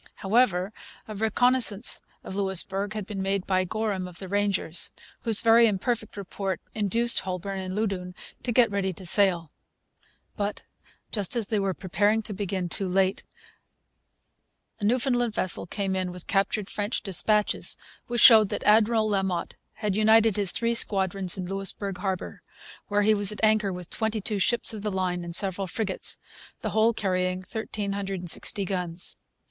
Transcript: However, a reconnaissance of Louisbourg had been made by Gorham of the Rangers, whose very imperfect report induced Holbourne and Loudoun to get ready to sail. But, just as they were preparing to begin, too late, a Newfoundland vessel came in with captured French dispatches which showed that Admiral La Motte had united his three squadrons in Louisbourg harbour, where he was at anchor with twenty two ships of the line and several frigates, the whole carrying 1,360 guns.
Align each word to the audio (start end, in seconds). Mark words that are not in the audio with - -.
However, 0.15 0.71
a 1.07 1.13
reconnaissance 1.13 2.01
of 2.23 2.35
Louisbourg 2.35 2.93
had 2.93 3.05
been 3.05 3.21
made 3.21 3.45
by 3.45 3.65
Gorham 3.65 4.07
of 4.07 4.17
the 4.17 4.27
Rangers, 4.27 4.89
whose 5.19 5.41
very 5.41 5.67
imperfect 5.67 6.17
report 6.17 6.59
induced 6.73 7.19
Holbourne 7.19 7.59
and 7.59 7.75
Loudoun 7.75 8.09
to 8.41 8.51
get 8.51 8.71
ready 8.71 8.93
to 8.93 9.05
sail. 9.05 9.51
But, 10.35 10.63
just 11.11 11.35
as 11.35 11.49
they 11.49 11.59
were 11.59 11.75
preparing 11.75 12.23
to 12.23 12.33
begin, 12.33 12.67
too 12.67 12.87
late, 12.87 13.21
a 14.79 14.85
Newfoundland 14.85 15.35
vessel 15.35 15.67
came 15.67 15.95
in 15.95 16.11
with 16.11 16.25
captured 16.25 16.67
French 16.67 17.03
dispatches 17.03 17.77
which 18.07 18.21
showed 18.21 18.49
that 18.49 18.63
Admiral 18.63 19.07
La 19.07 19.21
Motte 19.21 19.55
had 19.73 19.95
united 19.95 20.35
his 20.35 20.51
three 20.51 20.73
squadrons 20.73 21.37
in 21.37 21.45
Louisbourg 21.45 21.99
harbour, 21.99 22.41
where 22.87 23.03
he 23.03 23.13
was 23.13 23.31
at 23.31 23.39
anchor 23.43 23.71
with 23.71 23.91
twenty 23.91 24.19
two 24.19 24.39
ships 24.39 24.73
of 24.73 24.81
the 24.81 24.89
line 24.89 25.23
and 25.23 25.35
several 25.35 25.67
frigates, 25.67 26.17
the 26.61 26.71
whole 26.71 26.91
carrying 26.91 27.41
1,360 27.47 28.65
guns. 28.65 29.15